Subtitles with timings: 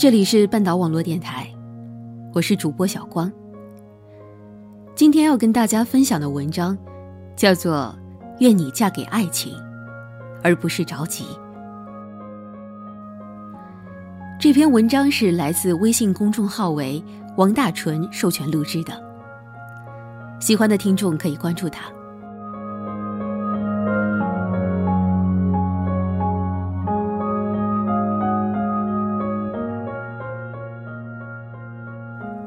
[0.00, 1.46] 这里是半岛网络电台，
[2.32, 3.30] 我是主播小光。
[4.94, 6.74] 今天要跟大家分享的文章，
[7.36, 7.94] 叫做
[8.38, 9.52] 《愿你嫁给爱情，
[10.42, 11.24] 而不是着急》。
[14.40, 17.04] 这篇文章是来自微信公众号为
[17.36, 18.94] 王大纯授权录制的，
[20.40, 21.92] 喜欢的听众可以关注他。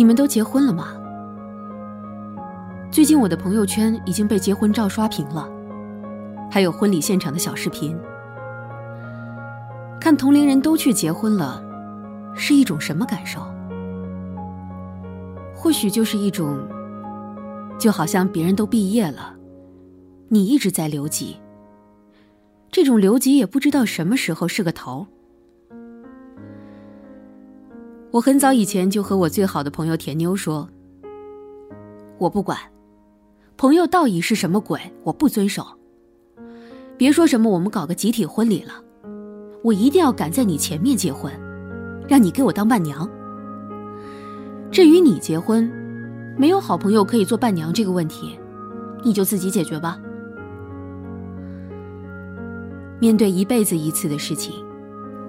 [0.00, 0.94] 你们都结婚了吗？
[2.90, 5.46] 最近我的朋友圈已经被结婚照刷屏了，
[6.50, 7.94] 还有婚礼现场的小视频。
[10.00, 11.62] 看同龄人都去结婚了，
[12.34, 13.42] 是一种什么感受？
[15.54, 16.66] 或许就是一种，
[17.78, 19.34] 就好像别人都毕业了，
[20.30, 21.36] 你一直在留级。
[22.70, 25.06] 这种留级也不知道什么时候是个头。
[28.12, 30.68] 我很早以前就和我最好的朋友甜妞说
[32.18, 32.58] ：“我不管，
[33.56, 35.64] 朋友到底是什么鬼，我不遵守。
[36.96, 38.72] 别说什么我们搞个集体婚礼了，
[39.62, 41.32] 我一定要赶在你前面结婚，
[42.08, 43.08] 让你给我当伴娘。
[44.72, 45.70] 至于你结婚，
[46.36, 48.36] 没有好朋友可以做伴娘这个问题，
[49.04, 49.96] 你就自己解决吧。
[52.98, 54.52] 面对一辈子一次的事情，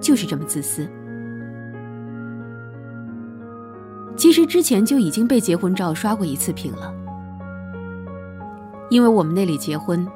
[0.00, 0.88] 就是这么自私。”
[4.16, 6.92] 其实之前就已经被结婚照刷过一次屏了，
[8.90, 10.06] 因为我们那里结婚，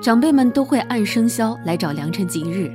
[0.00, 2.70] 长辈们都会按生肖来找良辰吉日，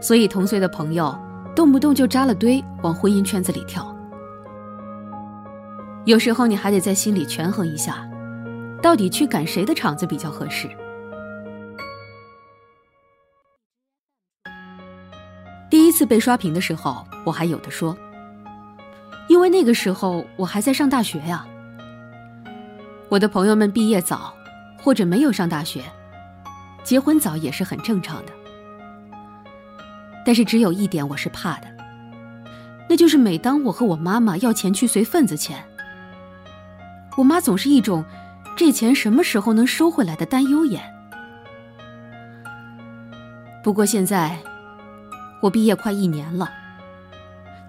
[0.00, 1.18] 所以同岁的朋友
[1.56, 3.96] 动不动就扎了堆往婚姻圈子里跳。
[6.04, 8.06] 有时候你还得在心里权衡一下，
[8.82, 10.68] 到底去赶谁的场子比较合适。
[15.70, 17.96] 第一次被刷屏的时候，我还有的说。
[19.28, 21.46] 因为那个时候我还在上大学呀，
[23.08, 24.34] 我的朋友们毕业早，
[24.78, 25.82] 或者没有上大学，
[26.82, 28.32] 结婚早也是很正常的。
[30.24, 31.66] 但是只有一点我是怕的，
[32.88, 35.64] 那就是每当我和我妈妈要钱去随份子钱，
[37.16, 38.04] 我妈总是一种
[38.56, 40.82] 这钱什么时候能收回来的担忧眼。
[43.64, 44.38] 不过现在
[45.40, 46.50] 我毕业快一年了，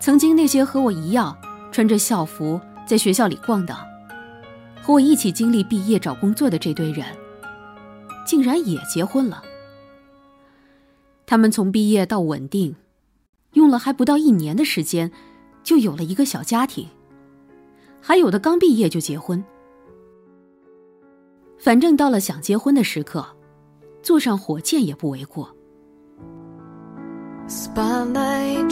[0.04, 1.34] 曾经那些和我一样。
[1.72, 3.74] 穿着校服在学校里逛的，
[4.84, 7.04] 和我一起经历毕业找工作的这堆人，
[8.28, 9.42] 竟然也结婚了。
[11.26, 12.76] 他们从毕业到稳定，
[13.54, 15.10] 用了还不到一年的时间，
[15.64, 16.88] 就有了一个小家庭。
[18.00, 19.44] 还有的刚毕业就结婚。
[21.58, 23.26] 反正到了想结婚的时刻，
[24.04, 25.50] 坐上火箭也不为过。
[27.48, 28.70] Spotlight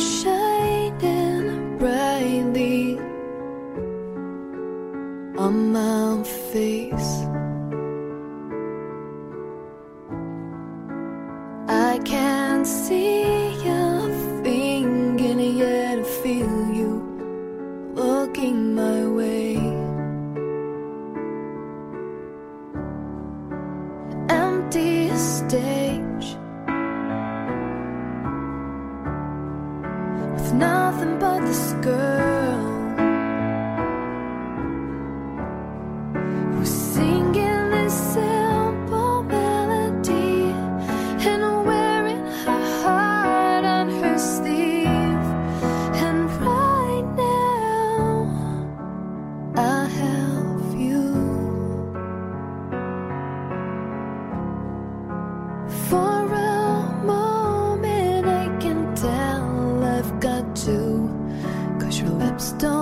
[5.42, 7.14] on my face.
[11.68, 13.24] I can't see
[13.68, 14.02] your
[14.44, 16.92] finger yet I feel you
[17.96, 19.56] looking my way.
[24.30, 26.28] Empty stage.
[30.34, 32.01] with nothing but this girl
[62.62, 62.81] don't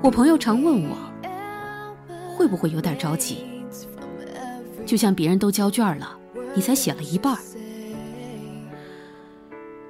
[0.00, 0.96] 我朋友常问我，
[2.36, 3.44] 会不会有点着急？
[4.86, 6.16] 就像别人都交卷了，
[6.54, 7.36] 你才写了一半。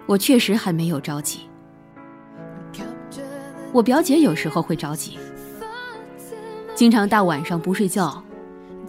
[0.07, 1.41] 我确实还没有着急。
[3.71, 5.19] 我表姐有时候会着急，
[6.75, 8.25] 经常大晚上不睡觉，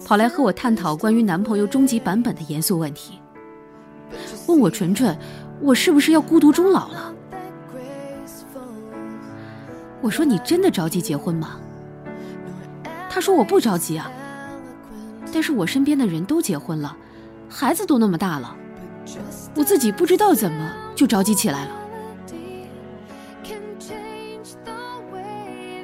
[0.06, 3.20] 跑来和我探讨关于男朋友终极版本的严肃问题，
[4.48, 5.16] 问我纯纯，
[5.60, 7.14] 我是不是要孤独终老了？
[10.00, 11.58] 我说：“你真的着急结婚吗？”
[13.10, 14.10] 他说：“我不着急啊，
[15.32, 16.96] 但是我身边的人都结婚了，
[17.48, 18.56] 孩子都那么大了，
[19.54, 21.70] 我自己不知道怎么就着急起来了。”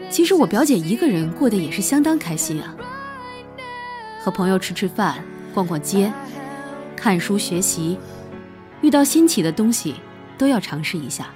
[0.08, 2.74] 其实我表姐一个人过得也是相当开心啊，
[4.22, 5.16] 和朋友吃吃饭、
[5.52, 6.10] 逛逛街、
[6.96, 7.98] 看书学习，
[8.80, 9.96] 遇到新奇的东西
[10.38, 11.26] 都要尝试一下。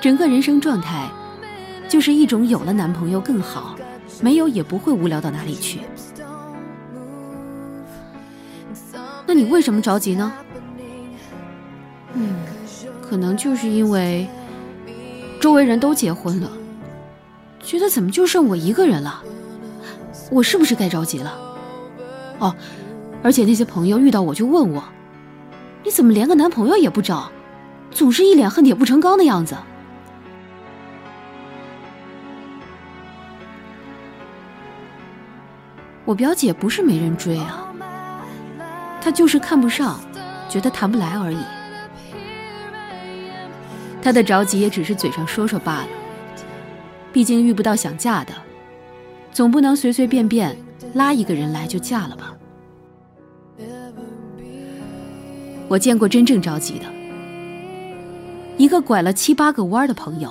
[0.00, 1.10] 整个人生状态，
[1.88, 3.76] 就是一种有了男朋友更好，
[4.20, 5.80] 没有也不会无聊到哪里去。
[9.26, 10.32] 那你为什么着急呢？
[12.14, 12.34] 嗯，
[13.02, 14.28] 可能就是因为
[15.40, 16.50] 周围人都结婚了，
[17.62, 19.22] 觉得怎么就剩我一个人了？
[20.30, 21.38] 我是不是该着急了？
[22.38, 22.54] 哦，
[23.22, 24.82] 而且那些朋友遇到我就问我，
[25.84, 27.30] 你怎么连个男朋友也不找，
[27.90, 29.56] 总是一脸恨铁不成钢的样子。
[36.06, 37.66] 我表姐不是没人追啊，
[39.00, 40.00] 她就是看不上，
[40.48, 41.38] 觉得谈不来而已。
[44.00, 45.88] 她的着急也只是嘴上说说罢了，
[47.12, 48.32] 毕竟遇不到想嫁的，
[49.32, 50.56] 总不能随随便便
[50.94, 52.32] 拉一个人来就嫁了吧。
[55.66, 56.84] 我见过真正着急的，
[58.56, 60.30] 一个拐了七八个弯的朋友，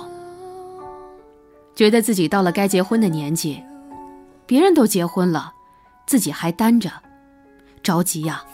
[1.74, 3.62] 觉得自己到了该结婚的年纪，
[4.46, 5.52] 别人都结婚了。
[6.06, 6.90] 自己还单着，
[7.82, 8.44] 着急呀，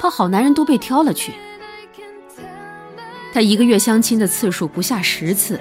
[0.00, 1.32] 怕好男人都被挑了去。
[3.32, 5.60] 他一个月相亲的次数不下十次，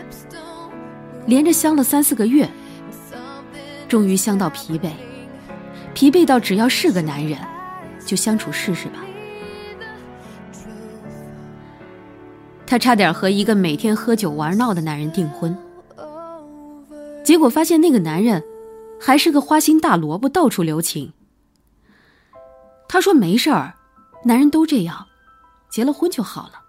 [1.28, 2.50] 连着相了三四个月，
[3.88, 4.90] 终于相到疲惫，
[5.94, 7.38] 疲惫到只要是个男人，
[8.04, 9.00] 就相处试试吧。
[12.66, 15.56] 他差点和一个每天喝酒玩闹的男人订婚，
[17.24, 18.42] 结果发现那个男人。
[19.00, 21.14] 还是个花心大萝卜，到处留情。
[22.88, 23.76] 他说没事儿，
[24.24, 25.08] 男人都这样，
[25.70, 26.62] 结了婚就好了，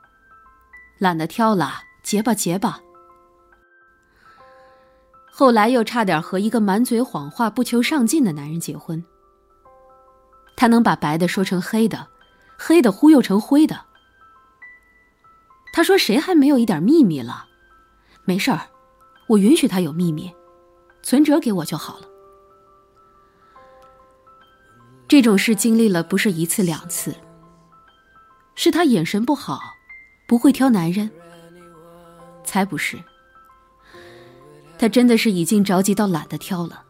[0.98, 2.80] 懒得挑了，结吧结吧。
[5.30, 9.04] 后来又差点和一个满嘴谎话、不求上进的男人结婚。
[10.56, 12.08] 他能把白的说成黑的，
[12.58, 13.78] 黑的忽悠成灰的。
[15.74, 17.44] 他说谁还没有一点秘密了？
[18.24, 18.62] 没事儿，
[19.28, 20.34] 我允许他有秘密，
[21.02, 22.08] 存折给我就好了。
[25.08, 27.14] 这种事经历了不是一次两次，
[28.54, 29.60] 是他眼神不好，
[30.26, 31.10] 不会挑男人，
[32.44, 32.98] 才不是。
[34.78, 36.82] 他真的是已经着急到懒得挑了。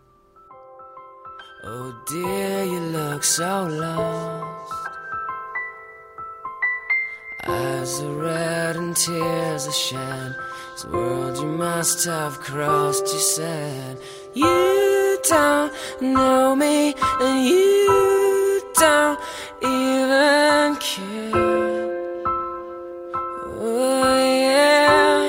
[15.28, 19.18] Don't know me and you don't
[19.62, 21.32] even care.
[23.58, 25.26] Oh, yeah.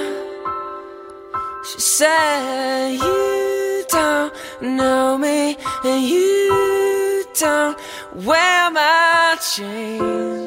[1.63, 7.77] She said, You don't know me and you don't
[8.13, 10.46] wear my chains.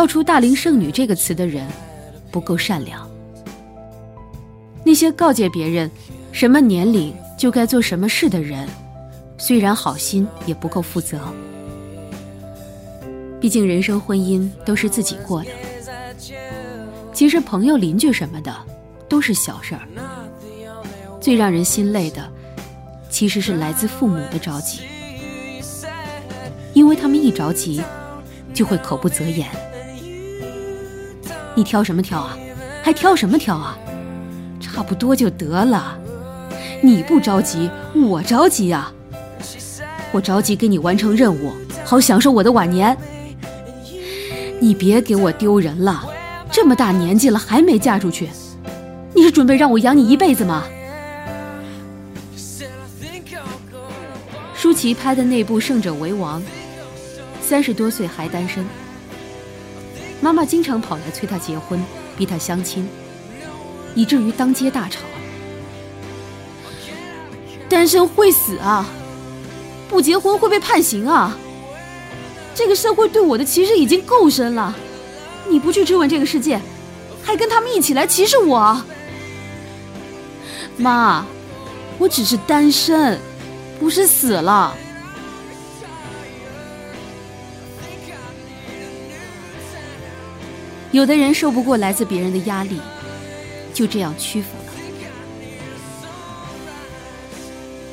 [0.00, 1.68] 造出“大龄剩女”这个词的人，
[2.30, 3.06] 不够善良。
[4.82, 5.90] 那些告诫别人
[6.32, 8.66] 什么年龄就该做什么事的人，
[9.36, 11.20] 虽然好心，也不够负责。
[13.42, 15.50] 毕竟人生婚姻都是自己过的，
[17.12, 18.56] 其实朋友、邻居什么的
[19.06, 19.82] 都是小事儿。
[21.20, 22.26] 最让人心累的，
[23.10, 24.80] 其实是来自父母的着急，
[26.72, 27.82] 因为他们一着急，
[28.54, 29.46] 就会口不择言。
[31.54, 32.36] 你挑什么挑啊？
[32.82, 33.76] 还挑什么挑啊？
[34.60, 35.98] 差不多就得了。
[36.82, 38.92] 你不着急，我着急啊！
[40.12, 41.52] 我着急给你完成任务，
[41.84, 42.96] 好享受我的晚年。
[44.60, 46.06] 你别给我丢人了，
[46.50, 48.28] 这么大年纪了还没嫁出去，
[49.14, 50.64] 你是准备让我养你一辈子吗？
[54.54, 56.40] 舒淇拍的那部《胜者为王》，
[57.40, 58.64] 三十多岁还单身。
[60.20, 61.82] 妈妈经常跑来催他结婚，
[62.16, 62.88] 逼他相亲，
[63.94, 65.00] 以至于当街大吵。
[67.68, 68.86] 单身会死啊！
[69.88, 71.36] 不结婚会被判刑啊！
[72.54, 74.74] 这个社会对我的歧视已经够深了，
[75.48, 76.60] 你不去质问这个世界，
[77.22, 78.82] 还跟他们一起来歧视我？
[80.76, 81.24] 妈，
[81.98, 83.18] 我只是单身，
[83.78, 84.76] 不是死了。
[90.92, 92.80] 有的人受不过来自别人的压力，
[93.72, 94.72] 就这样屈服了。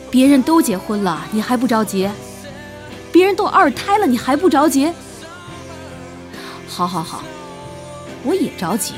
[0.09, 2.09] 别人都结婚了，你还不着急？
[3.11, 4.91] 别人都二胎了，你还不着急？
[6.67, 7.23] 好好好，
[8.23, 8.93] 我也着急。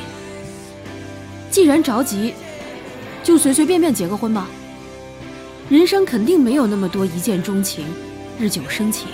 [1.51, 2.33] 既然着急，
[3.21, 4.47] 就随随便便结个婚吧。
[5.67, 7.85] 人生肯定没有那么多一见钟情、
[8.39, 9.07] 日久生情。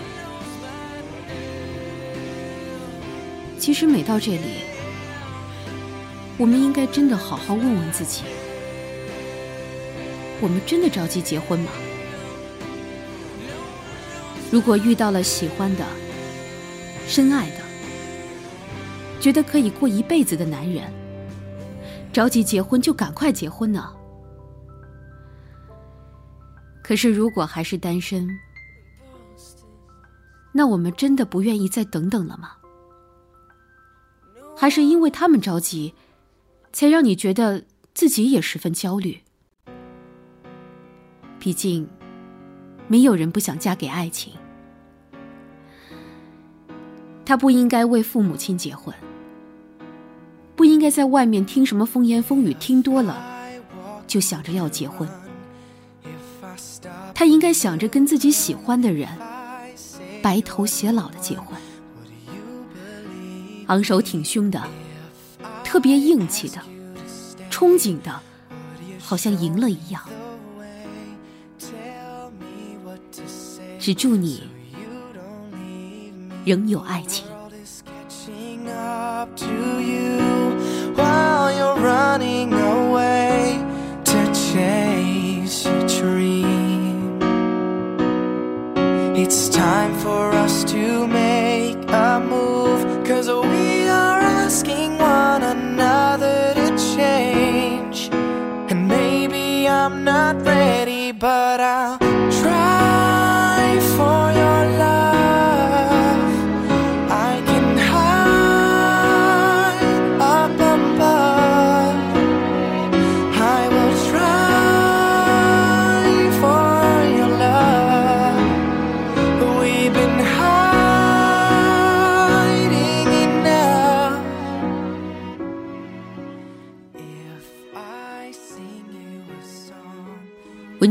[3.58, 4.75] 其实每到这里。
[6.38, 8.24] 我们应该真的好好问问自己：
[10.42, 11.72] 我们真的着急结婚吗？
[14.52, 15.86] 如果遇到了喜欢的、
[17.08, 17.58] 深爱的、
[19.20, 20.92] 觉得可以过一辈子的男人，
[22.12, 23.94] 着急结婚就赶快结婚呢？
[26.84, 28.28] 可是如果还是单身，
[30.52, 32.52] 那我们真的不愿意再等等了吗？
[34.58, 35.94] 还是因为他们着急？
[36.76, 37.64] 才让你觉得
[37.94, 39.22] 自己也十分焦虑。
[41.40, 41.88] 毕竟，
[42.90, 44.34] 没有人不想嫁给爱情。
[47.26, 48.94] 他不应该为父母亲结婚，
[50.58, 53.26] 不应该在外面听什么风言风语，听多了
[54.06, 55.08] 就想着要结婚。
[57.14, 59.08] 他应该想着跟自己喜欢的人
[60.22, 61.58] 白头偕老的结婚，
[63.68, 64.62] 昂首挺胸的。
[65.76, 66.62] 特别硬气的，
[67.52, 68.22] 憧憬的，
[69.02, 70.02] 好像赢了一样。
[73.78, 74.48] 只祝你
[76.46, 77.26] 仍有爱情。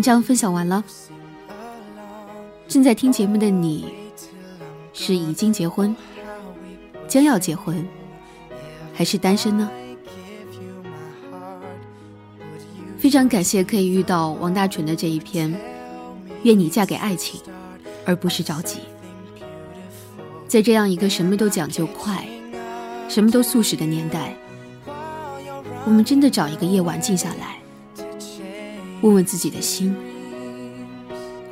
[0.05, 0.85] 章分享完了，
[2.69, 3.87] 正在听节目的你，
[4.93, 5.97] 是已经结婚、
[7.09, 7.83] 将要结婚，
[8.93, 9.71] 还是单身呢？
[12.99, 15.59] 非常感谢可以遇到王大纯的这一篇，
[16.43, 17.41] 愿你嫁给爱情，
[18.05, 18.81] 而不是着急。
[20.47, 22.29] 在这样一个什么都讲究快、
[23.09, 24.37] 什么都速食的年代，
[25.87, 27.64] 我们真的找一个夜晚静下来。
[29.05, 29.95] 问问自己的心，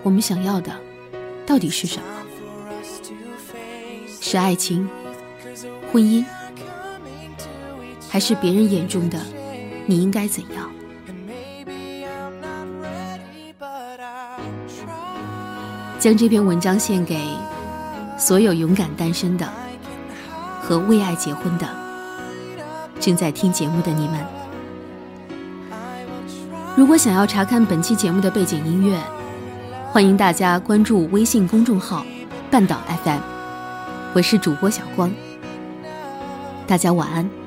[0.02, 0.73] 我们想要的
[1.44, 2.04] 到底是什么？
[4.23, 4.88] 是爱情、
[5.92, 6.25] 婚姻，
[8.09, 9.21] 还是别人眼中的
[9.85, 10.73] 你应该怎样？
[15.99, 17.21] 将这篇文章献给
[18.16, 19.47] 所有勇敢单身的
[20.62, 21.68] 和为爱结婚的
[22.99, 24.41] 正在听节目的你们。
[26.75, 28.99] 如果想要查看本期节目的背景音乐，
[29.91, 32.02] 欢迎大家关注微信公众号
[32.50, 33.21] “半岛 FM”。
[34.14, 35.12] 我是主播小光，
[36.67, 37.41] 大家晚安。